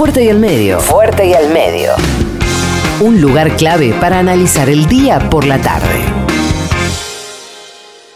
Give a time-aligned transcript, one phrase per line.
[0.00, 0.80] Fuerte y al medio.
[0.80, 1.92] Fuerte y al medio.
[3.02, 6.02] Un lugar clave para analizar el día por la tarde.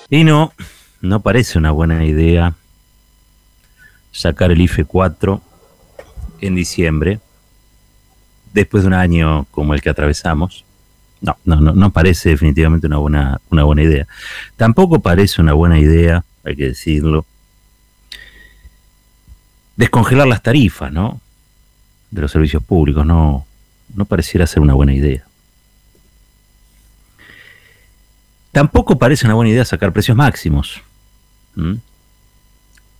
[0.08, 0.54] Y no,
[1.02, 2.54] no parece una buena idea
[4.12, 5.42] sacar el IFE 4
[6.40, 7.20] en diciembre,
[8.54, 10.64] después de un año como el que atravesamos.
[11.20, 14.06] No, no, no, no parece definitivamente una buena, una buena idea.
[14.56, 17.26] Tampoco parece una buena idea, hay que decirlo,
[19.76, 21.20] descongelar las tarifas, ¿no?
[22.14, 23.44] De los servicios públicos, no,
[23.92, 25.24] no pareciera ser una buena idea.
[28.52, 30.80] Tampoco parece una buena idea sacar precios máximos.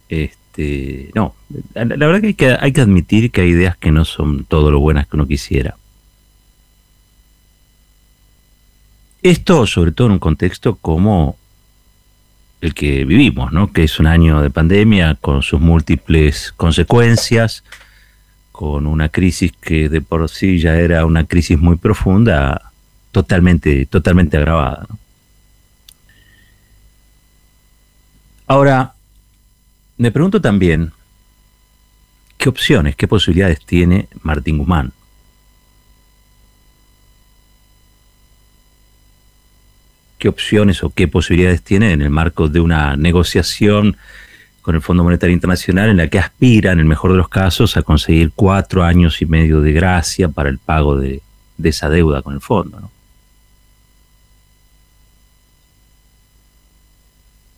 [0.08, 1.36] Este, no,
[1.74, 4.72] la, verdad que hay, que hay que admitir que hay ideas que no son todo
[4.72, 5.76] lo buenas que uno quisiera.
[9.22, 11.36] Esto, sobre todo en un contexto como
[12.60, 13.72] el que vivimos, ¿no?
[13.72, 17.62] que es un año de pandemia con sus múltiples consecuencias,
[18.54, 22.70] con una crisis que de por sí ya era una crisis muy profunda,
[23.10, 24.86] totalmente, totalmente agravada.
[28.46, 28.94] Ahora,
[29.98, 30.92] me pregunto también,
[32.38, 34.92] ¿qué opciones, qué posibilidades tiene Martín Guzmán?
[40.16, 43.98] qué opciones o qué posibilidades tiene en el marco de una negociación
[44.64, 47.76] con el Fondo Monetario Internacional en la que aspira, en el mejor de los casos,
[47.76, 51.20] a conseguir cuatro años y medio de gracia para el pago de,
[51.62, 52.90] esa deuda con el fondo.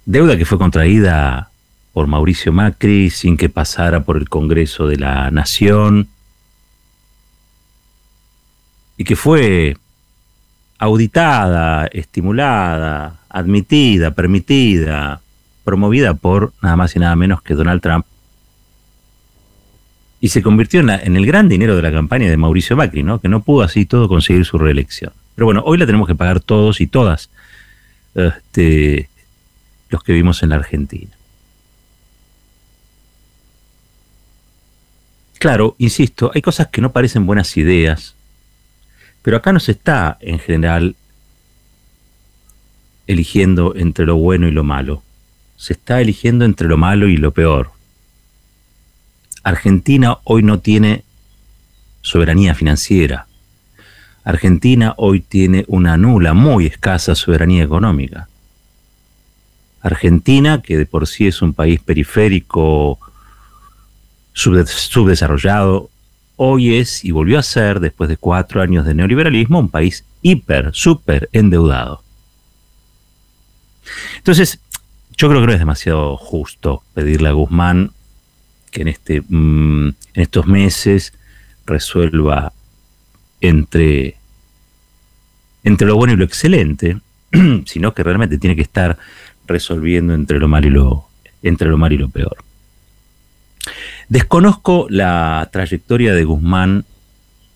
[0.05, 1.51] Deuda que fue contraída
[1.93, 6.09] por Mauricio Macri sin que pasara por el Congreso de la Nación
[8.97, 9.77] y que fue
[10.77, 15.20] auditada, estimulada, admitida, permitida,
[15.67, 18.06] promovida por nada más y nada menos que Donald Trump.
[20.20, 23.20] Y se convirtió en, el gran dinero de la campaña de Mauricio Macri, ¿no?
[23.20, 25.12] que no pudo así todo conseguir su reelección.
[25.34, 27.28] Pero bueno, hoy la tenemos que pagar todos y todas
[28.14, 29.11] este,
[29.91, 31.11] los que vivimos en la Argentina.
[35.39, 38.14] Claro, insisto, hay cosas que no parecen buenas ideas,
[39.23, 40.96] pero acá no se está, en general,
[43.07, 45.02] eligiendo entre lo bueno y lo malo.
[45.56, 47.70] Se está eligiendo entre lo malo y lo peor.
[49.42, 51.05] Argentina hoy no tiene
[52.02, 53.27] soberanía financiera.
[54.24, 58.28] Argentina hoy tiene una nula, muy escasa soberanía económica.
[59.80, 62.98] Argentina, que de por sí es un país periférico,
[64.33, 65.90] subdesarrollado,
[66.34, 70.70] hoy es y volvió a ser, después de cuatro años de neoliberalismo, un país hiper,
[70.73, 72.02] súper endeudado.
[74.17, 74.61] Entonces,
[75.17, 77.93] yo creo que no es demasiado justo pedirle a Guzmán
[78.71, 81.15] que en, este, mm, en estos meses
[81.65, 82.53] resuelva
[83.41, 84.17] entre,
[85.65, 86.99] entre lo bueno y lo excelente,
[87.67, 88.99] sino que realmente tiene que estar
[89.47, 91.09] resolviendo entre lo malo y lo,
[91.43, 92.37] entre lo malo y lo peor.
[94.09, 96.85] Desconozco la trayectoria de Guzmán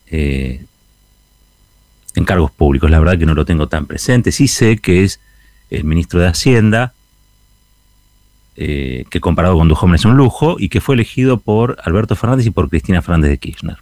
[0.06, 0.65] eh,
[2.15, 4.32] en cargos públicos, la verdad que no lo tengo tan presente.
[4.32, 5.21] Sí sé que es
[5.71, 6.94] el ministro de Hacienda,
[8.62, 12.44] eh, que comparado con Dujomen es un lujo, y que fue elegido por Alberto Fernández
[12.44, 13.78] y por Cristina Fernández de Kirchner.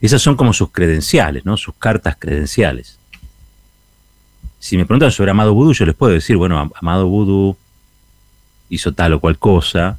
[0.00, 1.58] Esas son como sus credenciales, ¿no?
[1.58, 2.98] Sus cartas credenciales.
[4.58, 7.58] Si me preguntan sobre Amado Vudú, yo les puedo decir, bueno, Amado Vudú
[8.70, 9.98] hizo tal o cual cosa,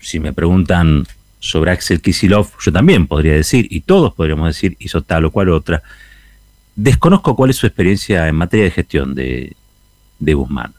[0.00, 1.06] si me preguntan
[1.38, 5.50] sobre Axel Kisilov, yo también podría decir, y todos podríamos decir, hizo tal o cual
[5.50, 5.82] otra.
[6.76, 9.54] Desconozco cuál es su experiencia en materia de gestión de,
[10.18, 10.72] de Guzmán.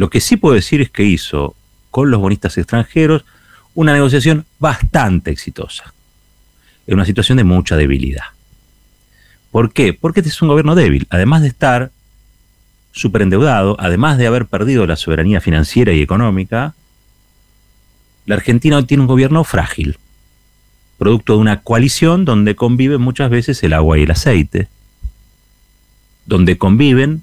[0.00, 1.54] Lo que sí puedo decir es que hizo
[1.90, 3.26] con los bonistas extranjeros
[3.74, 5.92] una negociación bastante exitosa,
[6.86, 8.24] en una situación de mucha debilidad.
[9.50, 9.92] ¿Por qué?
[9.92, 11.90] Porque este es un gobierno débil, además de estar
[13.12, 16.74] endeudado, además de haber perdido la soberanía financiera y económica,
[18.24, 19.98] la Argentina hoy tiene un gobierno frágil,
[20.96, 24.68] producto de una coalición donde conviven muchas veces el agua y el aceite,
[26.24, 27.22] donde conviven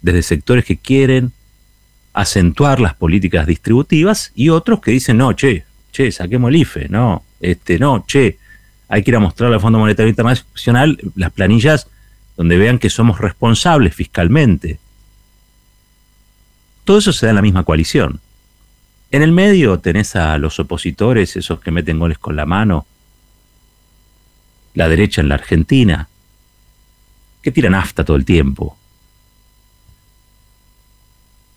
[0.00, 1.32] desde sectores que quieren
[2.12, 7.24] acentuar las políticas distributivas y otros que dicen, no, che, che, saquemos el IFE, no,
[7.40, 8.38] este, no, che,
[8.88, 11.88] hay que ir a mostrar al Fondo Monetario Internacional las planillas
[12.36, 14.78] donde vean que somos responsables fiscalmente.
[16.84, 18.20] Todo eso se da en la misma coalición.
[19.10, 22.86] En el medio tenés a los opositores, esos que meten goles con la mano,
[24.74, 26.08] la derecha en la Argentina,
[27.42, 28.76] que tiran nafta todo el tiempo.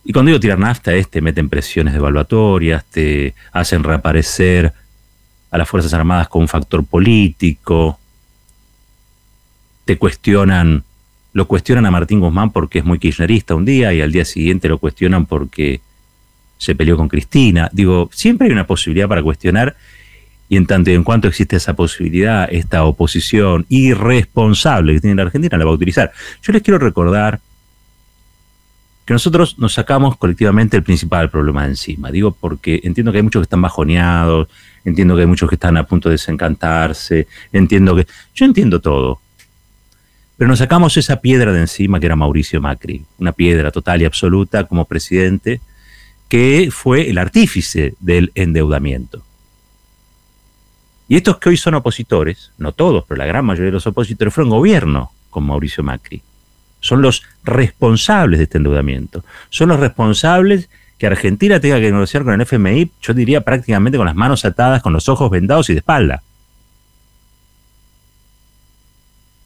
[0.05, 4.71] Y cuando digo tirar nafta es te meten presiones devaluatorias, te hacen reaparecer
[5.49, 7.99] a las Fuerzas Armadas como un factor político,
[9.83, 10.83] te cuestionan,
[11.33, 14.69] lo cuestionan a Martín Guzmán porque es muy kirchnerista un día y al día siguiente
[14.69, 15.81] lo cuestionan porque
[16.59, 17.67] se peleó con Cristina.
[17.73, 19.75] Digo, siempre hay una posibilidad para cuestionar
[20.47, 25.23] y en tanto y en cuanto existe esa posibilidad, esta oposición irresponsable que tiene la
[25.23, 26.11] Argentina la va a utilizar.
[26.43, 27.39] Yo les quiero recordar
[29.05, 32.11] que nosotros nos sacamos colectivamente el principal problema de encima.
[32.11, 34.47] Digo porque entiendo que hay muchos que están bajoneados,
[34.83, 38.07] entiendo que hay muchos que están a punto de desencantarse, entiendo que...
[38.33, 39.19] Yo entiendo todo.
[40.37, 44.05] Pero nos sacamos esa piedra de encima que era Mauricio Macri, una piedra total y
[44.05, 45.61] absoluta como presidente,
[46.27, 49.23] que fue el artífice del endeudamiento.
[51.07, 54.33] Y estos que hoy son opositores, no todos, pero la gran mayoría de los opositores,
[54.33, 56.23] fueron gobierno con Mauricio Macri.
[56.85, 59.25] Son los responsables de este endeudamiento.
[59.49, 64.05] Son los responsables que Argentina tenga que negociar con el FMI, yo diría prácticamente con
[64.05, 66.21] las manos atadas, con los ojos vendados y de espalda.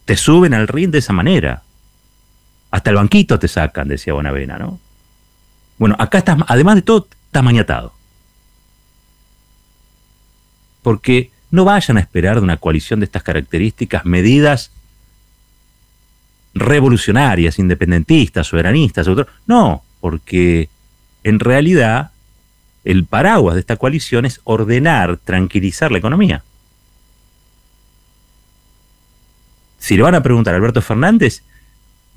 [0.03, 1.63] Te suben al ring de esa manera.
[2.71, 4.77] Hasta el banquito te sacan, decía Bonavena, ¿no?
[5.77, 7.93] Bueno, acá estás, además de todo, estás mañatado.
[10.83, 14.73] Porque no vayan a esperar de una coalición de estas características medidas
[16.53, 19.07] revolucionarias, independentistas, soberanistas.
[19.45, 20.69] No, porque
[21.23, 22.11] en realidad
[22.83, 26.43] el paraguas de esta coalición es ordenar, tranquilizar la economía.
[29.77, 31.43] Si le van a preguntar a Alberto Fernández,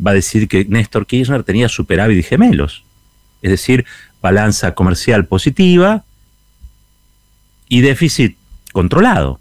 [0.05, 2.85] va a decir que Néstor Kirchner tenía superávit gemelos.
[3.40, 3.85] Es decir,
[4.20, 6.05] balanza comercial positiva
[7.69, 8.37] y déficit
[8.73, 9.40] controlado.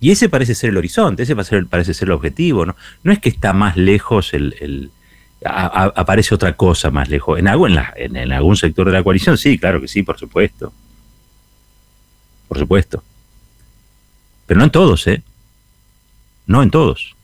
[0.00, 2.66] Y ese parece ser el horizonte, ese parece ser el objetivo.
[2.66, 4.90] No, no es que está más lejos el,
[5.44, 7.38] aparece otra cosa más lejos.
[7.38, 7.78] En, algo, en,
[8.16, 10.72] en, algún sector de la coalición, sí, claro que sí, por supuesto.
[12.48, 13.02] Por supuesto.
[14.46, 15.22] Pero no en todos, ¿eh?
[16.46, 17.16] No en todos.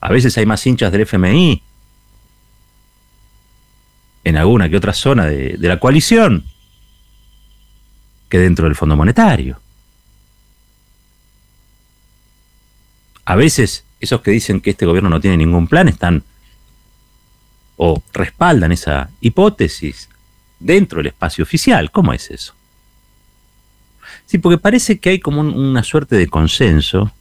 [0.00, 1.62] A veces hay más hinchas del FMI
[4.24, 6.44] en alguna que otra zona de, la coalición
[8.28, 9.60] que dentro del Fondo Monetario.
[13.28, 16.22] A veces esos que dicen que este gobierno no tiene ningún plan están
[17.76, 20.08] o respaldan esa hipótesis
[20.58, 21.90] dentro del espacio oficial.
[21.90, 22.54] ¿Cómo es eso?
[24.24, 27.12] Sí, porque parece que hay como una suerte de consenso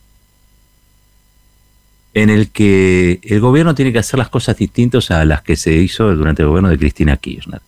[2.14, 5.74] en el que el gobierno tiene que hacer las cosas distintas a las que se
[5.74, 7.60] hizo durante el gobierno de Cristina Kirchner.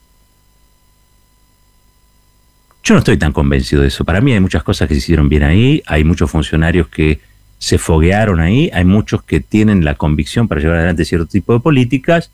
[2.86, 4.06] Yo no estoy tan convencido de eso.
[4.06, 7.20] Para mí hay muchas cosas que se hicieron bien ahí, hay muchos funcionarios que
[7.60, 11.60] se foguearon ahí, hay muchos que tienen la convicción para llevar adelante cierto tipo de
[11.60, 12.32] políticas.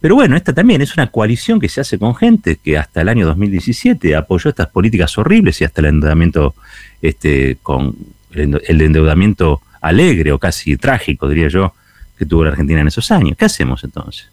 [0.00, 3.08] Pero bueno, esta también es una coalición que se hace con gente que hasta el
[3.08, 6.56] año 2017 apoyó estas políticas horribles y hasta el endeudamiento,
[7.00, 7.96] este, con
[8.32, 11.72] el endeudamiento alegre o casi trágico, diría yo,
[12.18, 13.36] que tuvo la Argentina en esos años.
[13.38, 14.28] ¿Qué hacemos entonces?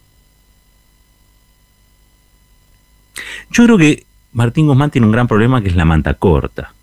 [3.51, 6.73] Yo creo que Martín Guzmán tiene un gran problema que es la manta corta.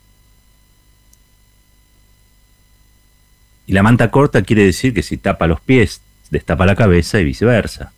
[3.67, 7.25] Y la manta corta quiere decir que si tapa los pies, destapa la cabeza y
[7.25, 7.93] viceversa.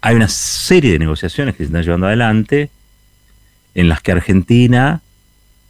[0.00, 2.70] Hay una serie de negociaciones que se están llevando adelante
[3.74, 5.02] en las que Argentina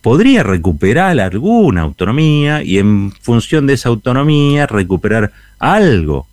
[0.02, 6.26] podría recuperar alguna autonomía y en función de esa autonomía recuperar algo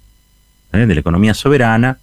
[0.74, 0.86] ¿eh?
[0.86, 1.98] de la economía soberana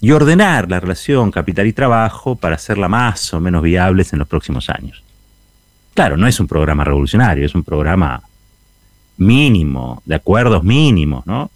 [0.00, 4.28] y ordenar la relación capital y trabajo para hacerla más o menos viables en los
[4.28, 5.02] próximos años.
[5.94, 8.22] Claro, no es un programa revolucionario, es un programa
[9.18, 11.50] mínimo, de acuerdos mínimos, ¿no?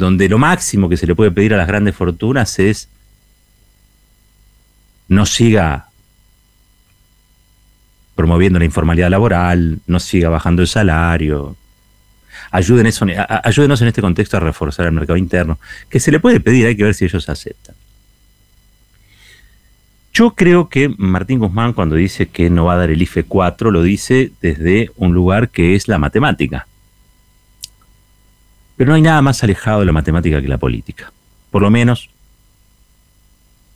[0.00, 2.88] donde lo máximo que se le puede pedir a las grandes fortunas es
[5.08, 5.88] no siga
[8.14, 11.56] promoviendo la informalidad laboral, no siga bajando el salario.
[12.50, 13.00] Ayúdenos,
[13.80, 16.84] en este contexto a reforzar el mercado interno, que se le puede pedir, hay que
[16.84, 17.76] ver si ellos aceptan.
[20.12, 23.70] Yo creo que Martín Guzmán cuando dice que no va a dar el IFE 4
[23.70, 26.66] lo dice desde un lugar que es la matemática.
[28.76, 31.12] Pero no hay nada más alejado de la matemática que la política.
[31.52, 32.10] Por lo menos,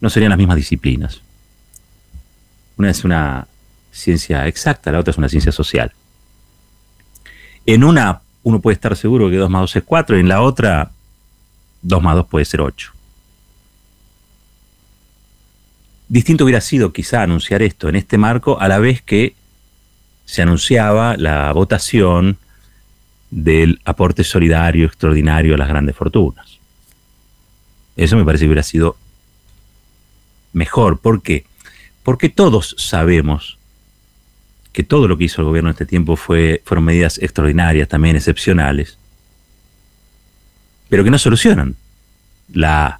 [0.00, 1.22] no serían las mismas disciplinas.
[2.76, 3.46] Una es una
[3.92, 5.92] ciencia exacta, la otra es una ciencia social.
[7.64, 10.42] En una uno puede estar seguro que 2 más 2 es 4, y en la
[10.42, 10.92] otra
[11.82, 12.92] 2 más 2 puede ser 8.
[16.08, 19.34] Distinto hubiera sido quizá anunciar esto en este marco a la vez que
[20.26, 22.38] se anunciaba la votación
[23.30, 26.58] del aporte solidario extraordinario a las grandes fortunas.
[27.96, 28.96] Eso me parece que hubiera sido
[30.52, 30.98] mejor.
[30.98, 31.46] ¿Por qué?
[32.02, 33.58] Porque todos sabemos
[34.74, 38.16] que todo lo que hizo el gobierno en este tiempo fue, fueron medidas extraordinarias, también
[38.16, 38.98] excepcionales,
[40.88, 41.76] pero que no solucionan
[42.52, 42.98] la,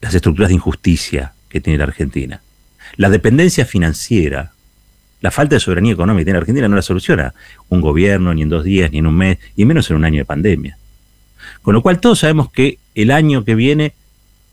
[0.00, 2.40] las estructuras de injusticia que tiene la Argentina.
[2.94, 4.52] La dependencia financiera,
[5.20, 7.34] la falta de soberanía económica que tiene la Argentina no la soluciona
[7.68, 10.18] un gobierno, ni en dos días, ni en un mes, y menos en un año
[10.18, 10.78] de pandemia.
[11.62, 13.94] Con lo cual todos sabemos que el año que viene,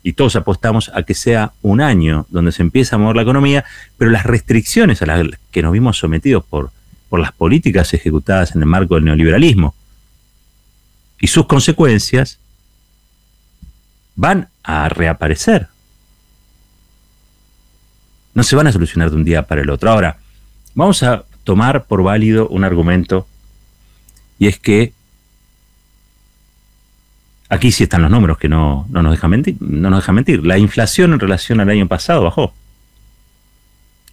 [0.02, 3.64] y todos apostamos a que sea un año donde se empieza a mover la economía,
[3.98, 6.70] pero las restricciones a las que nos vimos sometidos por,
[7.08, 9.74] por las políticas ejecutadas en el marco del neoliberalismo
[11.20, 12.38] y sus consecuencias
[14.16, 15.68] van a reaparecer.
[18.32, 19.90] No se van a solucionar de un día para el otro.
[19.90, 20.18] Ahora,
[20.74, 23.26] vamos a tomar por válido un argumento
[24.38, 24.92] y es que
[27.50, 30.46] aquí sí están los números que no, nos dejan mentir, no nos dejan mentir.
[30.46, 32.54] La inflación en relación al año pasado bajó.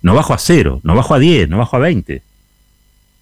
[0.02, 2.22] No bajó a cero, no bajó a 10, no bajó a 20.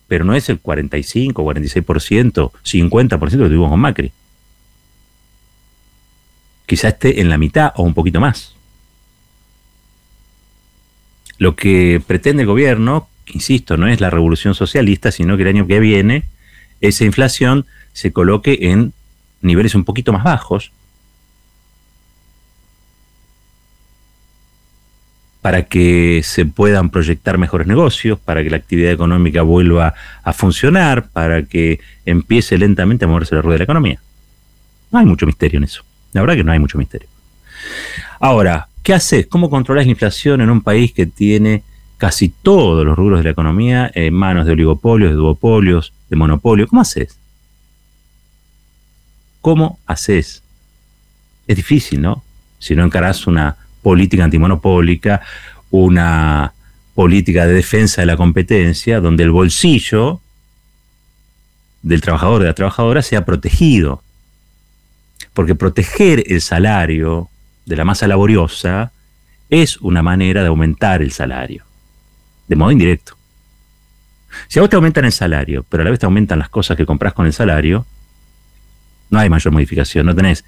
[0.08, 4.12] Pero no es el 45, 46%, 50% que tuvimos con Macri.
[6.66, 8.56] Quizá esté en la mitad o un poquito más.
[11.38, 15.68] Lo que pretende el gobierno, insisto, no es la revolución socialista, sino que el año
[15.68, 16.24] que viene
[16.82, 18.94] esa inflación se coloque en
[19.42, 20.72] niveles un poquito más bajos
[25.46, 31.10] para que se puedan proyectar mejores negocios, para que la actividad económica vuelva a funcionar,
[31.10, 34.02] para que empiece lentamente a moverse la rueda de la economía.
[34.92, 35.84] No hay mucho misterio en eso.
[36.14, 37.08] La verdad que no hay mucho misterio.
[38.20, 39.28] Ahora, ¿qué haces?
[39.28, 41.62] ¿Cómo controlas la inflación en un país que tiene
[41.98, 46.70] casi todos los rubros de la economía en manos de oligopolios, de duopolios, de monopolios?
[46.72, 47.20] ¿Cómo haces?
[49.46, 50.42] ¿Cómo haces?
[51.46, 52.24] Es difícil, ¿no?
[52.58, 55.22] Si no encarás una política antimonopólica,
[55.70, 56.52] una
[56.96, 60.20] política de defensa de la competencia, donde el bolsillo
[61.84, 64.02] del trabajador, de la trabajadora, sea protegido.
[65.36, 67.30] Porque proteger el salario
[67.68, 68.94] de la masa laboriosa
[69.52, 71.64] es una manera de aumentar el salario,
[72.48, 73.16] de modo indirecto.
[74.48, 76.76] Si a vos te aumentan el salario, pero a la vez te aumentan las cosas
[76.76, 77.86] que compras con el salario,
[79.10, 80.46] no hay mayor modificación, no tenés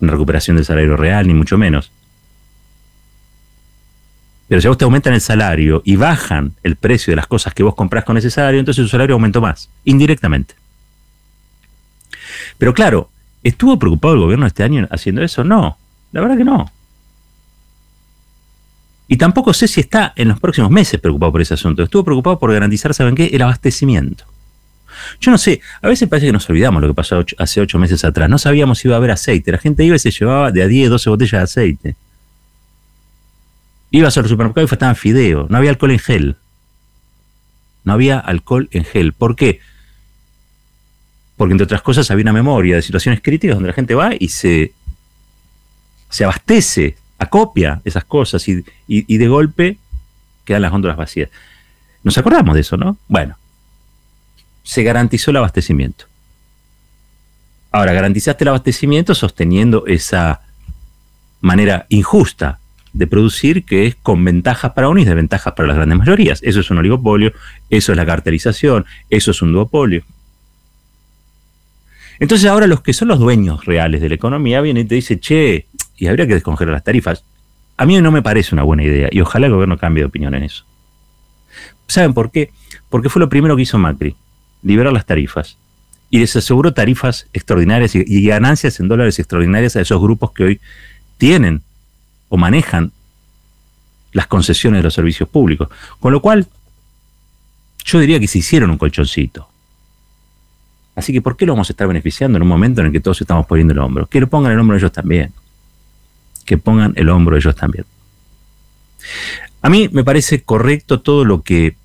[0.00, 1.90] una recuperación del salario real, ni mucho menos.
[4.48, 7.54] Pero si a vos te aumentan el salario y bajan el precio de las cosas
[7.54, 10.54] que vos comprás con ese salario, entonces tu salario aumentó más, indirectamente.
[12.58, 13.10] Pero claro,
[13.42, 15.44] ¿estuvo preocupado el gobierno este año haciendo eso?
[15.44, 15.78] No,
[16.12, 16.70] la verdad que no.
[19.08, 21.82] Y tampoco sé si está en los próximos meses preocupado por ese asunto.
[21.82, 23.26] Estuvo preocupado por garantizar, ¿saben qué?
[23.26, 24.24] El abastecimiento.
[25.20, 28.04] Yo no sé, a veces parece que nos olvidamos lo que pasó hace ocho meses
[28.04, 28.28] atrás.
[28.28, 29.52] No sabíamos si iba a haber aceite.
[29.52, 31.96] La gente iba y se llevaba de a 10, 12 botellas de aceite.
[33.90, 35.46] Ibas al supermercado y faltaban fideo.
[35.48, 36.36] No había alcohol en gel.
[37.84, 39.12] No había alcohol en gel.
[39.12, 39.60] ¿Por qué?
[41.36, 44.28] Porque entre otras cosas había una memoria de situaciones críticas donde la gente va y
[44.28, 44.72] se,
[46.08, 49.78] se abastece, acopia esas cosas y, y de golpe
[50.44, 51.30] quedan las góndolas vacías.
[52.02, 52.98] Nos acordamos de eso, ¿no?
[53.08, 53.36] Bueno,
[54.64, 56.06] se garantizó el abastecimiento.
[57.70, 60.40] Ahora, garantizaste el abastecimiento sosteniendo esa
[61.40, 62.58] manera injusta
[62.92, 66.40] de producir que es con ventajas para unos y desventajas para las grandes mayorías.
[66.42, 67.32] Eso es un oligopolio,
[67.68, 70.02] eso es la cartelización, eso es un duopolio.
[72.20, 75.18] Entonces ahora los que son los dueños reales de la economía vienen y te dicen,
[75.18, 75.66] che,
[75.96, 77.24] y habría que descongelar las tarifas.
[77.76, 80.34] A mí no me parece una buena idea y ojalá el gobierno cambie de opinión
[80.34, 80.64] en eso.
[81.88, 82.50] ¿Saben por qué?
[82.88, 84.14] Porque fue lo primero que hizo Macri
[84.64, 85.56] liberar las tarifas
[86.10, 90.60] y les aseguró tarifas extraordinarias y, ganancias en dólares extraordinarias a esos grupos que hoy
[91.18, 91.62] tienen
[92.28, 92.92] o manejan
[94.12, 95.68] las concesiones de los servicios públicos.
[95.98, 96.46] Con lo cual,
[97.84, 99.48] yo diría que se hicieron un colchoncito.
[100.94, 103.00] Así que, ¿por qué lo vamos a estar beneficiando en un momento en el que
[103.00, 104.06] todos estamos poniendo el hombro?
[104.06, 105.32] Que lo pongan el hombro ellos también.
[106.44, 107.86] Que pongan el hombro ellos también.
[109.62, 111.76] A mí me parece correcto todo lo que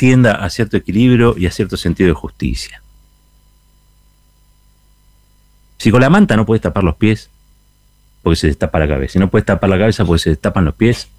[0.00, 2.80] tienda a cierto equilibrio y a cierto sentido de justicia.
[5.76, 7.28] Si con la manta no puedes tapar los pies,
[8.22, 9.12] porque se destapa la cabeza.
[9.12, 11.10] Si no puedes tapar la cabeza porque se destapan los pies,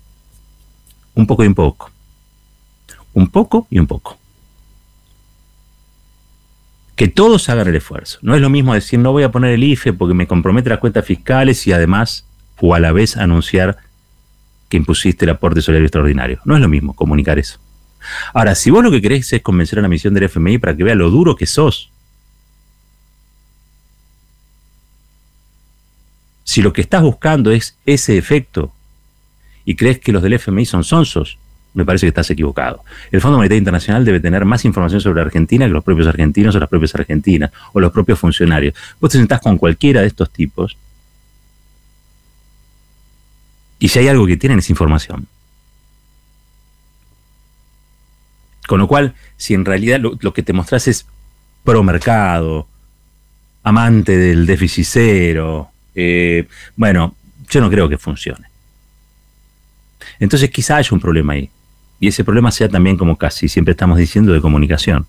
[1.13, 1.91] un poco y un poco.
[3.13, 4.17] Un poco y un poco.
[6.95, 8.17] Que todos hagan el esfuerzo.
[8.23, 10.79] No es lo mismo decir no voy a poner el IFE porque me compromete las
[10.79, 12.25] cuentas fiscales y además
[12.59, 13.77] o a la vez anunciar
[14.69, 16.39] que impusiste el aporte solidario extraordinario.
[16.45, 17.59] No es lo mismo comunicar eso.
[18.33, 20.83] Ahora, si vos lo que querés es convencer a la misión del FMI para que
[20.83, 21.91] vea lo duro que sos,
[26.43, 28.73] si lo que estás buscando es ese efecto
[29.63, 31.37] y crees que los del FMI son sonsos,
[31.73, 32.83] me parece que estás equivocado.
[33.11, 36.59] El Fondo Monetario Internacional debe tener más información sobre Argentina que los propios argentinos o
[36.59, 38.73] las propias argentinas o los propios funcionarios.
[38.99, 40.75] Vos te sentás con cualquiera de estos tipos
[43.79, 45.27] y si hay algo que tienen es información.
[48.71, 51.05] Con lo cual, si en realidad lo, que te mostrás es
[51.65, 52.69] pro mercado,
[53.63, 56.47] amante del déficit cero, eh,
[56.77, 57.13] bueno,
[57.49, 58.47] yo no creo que funcione.
[60.21, 61.49] Entonces quizá haya un problema ahí.
[61.99, 65.05] Y ese problema sea también, como casi siempre estamos diciendo, de comunicación.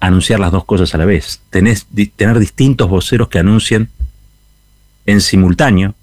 [0.00, 1.40] Anunciar las dos cosas a la vez.
[1.50, 3.88] tener distintos voceros que anuncien
[5.06, 5.94] en simultáneo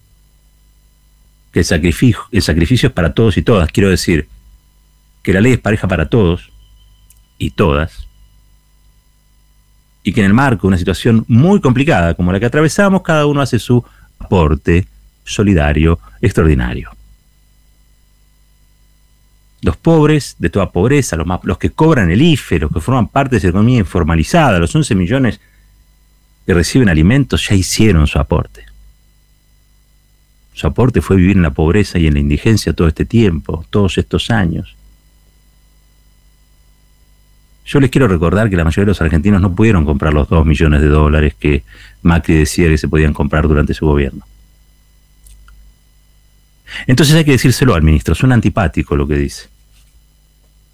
[1.52, 3.70] que el sacrificio, el sacrificio es para todos y todas.
[3.74, 4.30] Quiero decir,
[5.30, 6.52] que la ley es pareja para todos
[7.38, 8.08] y todas.
[10.04, 13.26] Y que en el marco de una situación muy complicada como la que atravesamos, cada
[13.28, 13.84] uno hace su
[14.20, 14.88] aporte
[15.24, 16.90] solidario extraordinario
[19.62, 23.38] los pobres de toda pobreza, los, que cobran el IFE, los que forman parte de
[23.40, 25.40] esa economía informalizada, los 11 millones
[26.46, 28.66] que reciben alimentos, ya hicieron su aporte.
[30.54, 33.98] Su aporte fue vivir en la pobreza y en la indigencia todo este tiempo, todos
[33.98, 34.76] estos años.
[37.70, 40.44] Yo les quiero recordar que la mayoría de los argentinos no pudieron comprar los 2
[40.44, 41.64] millones de dólares que
[42.02, 44.26] Macri decía que se podían comprar durante su gobierno.
[46.88, 49.50] Entonces hay que decírselo al ministro, suena antipático lo que dice.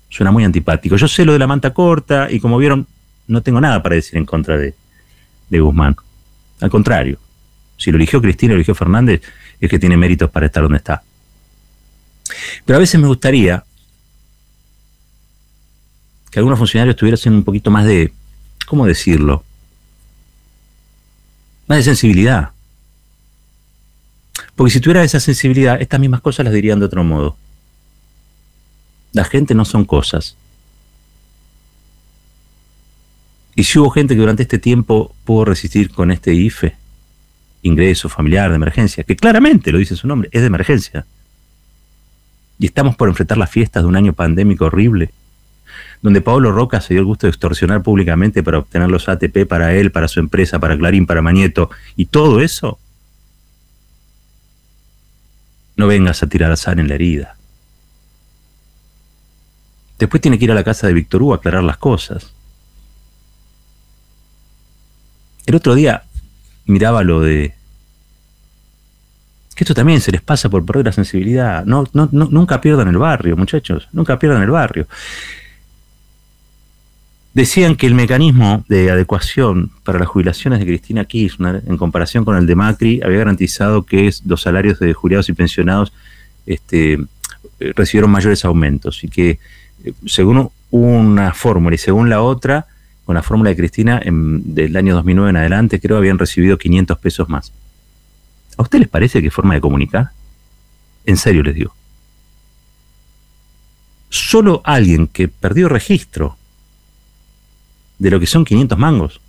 [0.08, 0.96] Suena muy antipático.
[0.96, 2.88] Yo sé lo de la manta corta y como vieron,
[3.28, 4.74] no tengo nada para decir en contra de,
[5.50, 5.98] Guzmán.
[6.62, 7.20] Al contrario,
[7.76, 9.22] si lo eligió Cristina, lo eligió Fernández,
[9.60, 11.04] es que tiene méritos para estar donde está.
[12.64, 13.66] Pero a veces me gustaría
[16.36, 18.12] que algunos funcionarios tuvieran un poquito más de,
[18.66, 19.46] ¿cómo decirlo?
[21.66, 22.50] Más de sensibilidad.
[24.54, 27.38] Porque si tuviera esa sensibilidad, estas mismas cosas las dirían de otro modo.
[29.14, 30.36] La gente no son cosas.
[33.56, 36.76] Y si hubo gente que durante este tiempo pudo resistir con este IFE,
[37.62, 41.06] ingreso familiar de emergencia, que claramente lo dice su nombre, es de emergencia.
[42.60, 45.12] Y estamos por enfrentar las fiestas de un año pandémico horrible,
[46.02, 49.74] donde Pablo Roca se dio el gusto de extorsionar públicamente para obtener los ATP para
[49.74, 52.80] él, para su empresa, para Clarín, para Mañeto, y todo eso
[55.76, 57.36] no vengas a tirar sal en la herida.
[60.00, 62.34] Después tiene que ir a la casa de Víctor Hugo a aclarar las cosas.
[65.46, 66.04] El otro día
[66.66, 67.54] miraba lo de
[69.56, 71.64] que esto también se les pasa por perder la sensibilidad.
[71.66, 74.86] No, no, nunca pierdan el barrio, muchachos, nunca pierdan el barrio.
[77.36, 82.38] Decían que el mecanismo de adecuación para las jubilaciones de Cristina Kirchner, en comparación con
[82.38, 85.92] el de Macri, había garantizado que los salarios de jubilados y pensionados
[86.46, 89.40] este, eh, recibieron mayores aumentos y que
[89.84, 92.68] eh, según una fórmula y según la otra,
[93.04, 97.28] con la fórmula de Cristina del año 2009 en adelante, creo habían recibido 500 pesos
[97.28, 97.52] más.
[98.56, 100.12] ¿A usted les parece que forma de comunicar?
[101.06, 101.76] En serio les digo.
[104.10, 106.38] Solo alguien que perdió registro
[108.00, 109.22] de lo que son 500 mangos.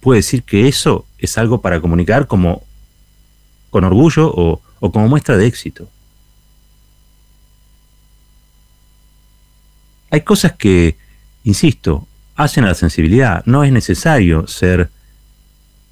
[0.00, 2.62] Puede decir que eso es algo para comunicar como
[3.70, 5.88] con orgullo o, como muestra de éxito.
[10.10, 10.96] Hay cosas que,
[11.44, 12.06] insisto,
[12.36, 13.42] hacen a la sensibilidad.
[13.46, 14.90] No es necesario ser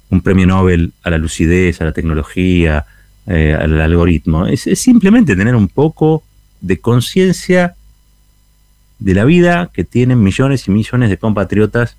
[0.09, 2.85] un premio Nobel a la lucidez, a la tecnología,
[3.25, 4.45] eh, al algoritmo.
[4.45, 6.23] es, simplemente tener un poco
[6.59, 7.75] de conciencia
[9.01, 11.97] de la vida que tienen millones y millones de compatriotas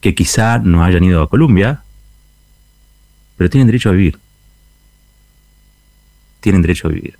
[0.00, 1.82] que quizá no hayan ido a Colombia,
[3.36, 4.18] pero tienen derecho a vivir.
[6.40, 7.18] Tienen derecho a vivir.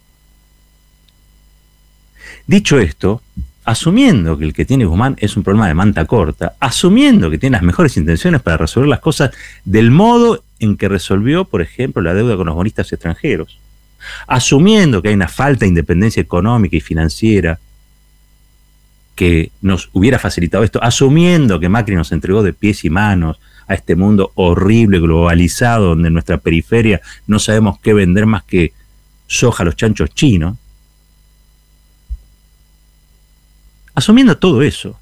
[2.47, 3.21] Dicho esto,
[3.65, 7.57] asumiendo que el que tiene Guzmán es un problema de manta corta, asumiendo que tiene
[7.57, 9.33] las mejores intenciones para resolver las cosas
[9.65, 13.59] del modo en que resolvió, por ejemplo, la deuda con los bonistas extranjeros,
[14.29, 17.59] asumiendo que hay una falta de independencia económica y financiera
[19.23, 23.75] que nos hubiera facilitado esto, asumiendo que Macri nos entregó de pies y manos a
[23.75, 28.73] este mundo horrible, globalizado, donde en nuestra periferia no sabemos qué vender más que
[29.29, 30.57] soja a los chanchos chinos.
[33.95, 34.99] Asumiendo todo eso,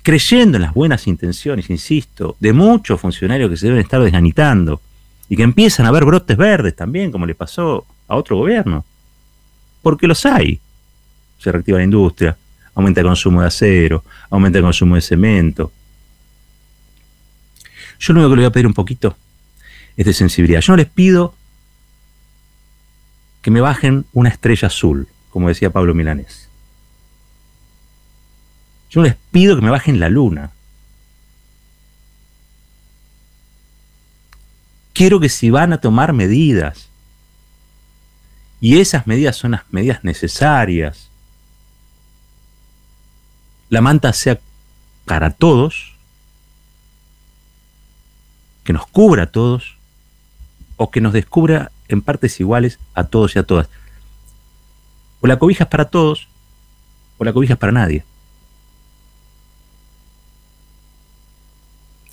[0.00, 4.80] creyendo en las buenas intenciones, insisto, de muchos funcionarios que se deben estar desganitando
[5.28, 8.82] y que empiezan a ver brotes verdes también, como le pasó a otro gobierno.
[9.82, 10.58] Porque los hay.
[11.40, 12.36] Se reactiva la industria,
[12.74, 15.72] aumenta el consumo de acero, aumenta el consumo de cemento.
[17.98, 19.16] Yo lo único que le voy a pedir un poquito
[19.96, 20.60] es de sensibilidad.
[20.60, 21.34] Yo no les pido
[23.42, 26.48] que me bajen una estrella azul, como decía Pablo Milanés.
[28.90, 30.50] Yo les pido que me bajen la luna.
[34.92, 36.88] Quiero que si van a tomar medidas,
[38.60, 41.09] y esas medidas son las medidas necesarias,
[43.70, 44.38] la manta sea
[45.06, 45.94] para todos,
[48.64, 49.76] que nos cubra a todos,
[50.76, 53.68] o que nos descubra en partes iguales a todos y a todas.
[55.20, 56.28] O la cobija es para todos,
[57.18, 58.04] o la cobija es para nadie.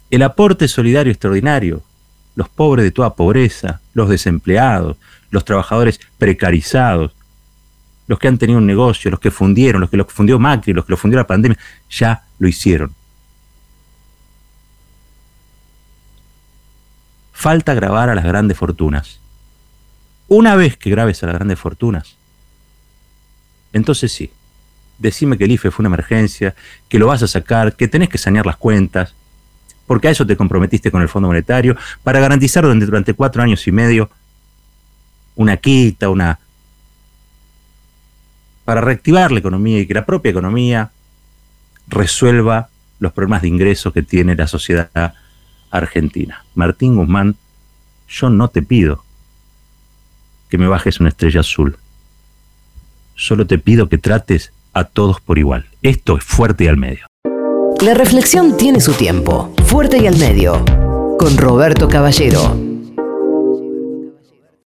[0.09, 1.81] El aporte solidario extraordinario,
[2.35, 4.97] los pobres de toda pobreza, los desempleados,
[5.31, 7.13] los trabajadores precarizados,
[8.07, 10.85] los que han tenido un negocio, los que fundieron, los que lo fundió Macri, los
[10.85, 11.57] que lo fundió la pandemia,
[11.89, 12.93] ya lo hicieron.
[17.33, 19.19] Falta grabar a las grandes fortunas.
[20.27, 22.15] Una vez que grabes a las grandes fortunas,
[23.73, 24.31] entonces sí,
[24.97, 26.55] decime que el IFE fue una emergencia,
[26.89, 29.13] que lo vas a sacar, que tenés que sanear las cuentas,
[29.85, 33.65] porque a eso te comprometiste con el Fondo Monetario, para garantizar durante, durante cuatro años
[33.67, 34.09] y medio
[35.35, 36.39] una quita, una...
[38.67, 40.91] para reactivar la economía y que la propia economía
[41.87, 42.67] resuelva
[42.99, 45.13] los problemas de ingresos que tiene la sociedad
[45.71, 46.43] argentina.
[46.53, 47.37] Martín Guzmán,
[48.09, 49.05] yo no te pido
[50.49, 51.77] que me bajes una estrella azul.
[53.15, 55.67] Solo te pido que trates a todos por igual.
[55.81, 57.05] Esto es fuerte y al medio.
[57.79, 59.55] La reflexión tiene su tiempo.
[59.63, 60.65] Fuerte y al medio.
[61.17, 62.66] Con Roberto Caballero.